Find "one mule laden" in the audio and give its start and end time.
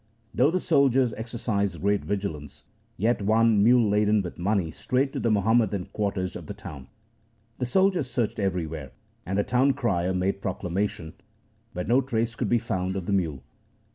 3.21-4.23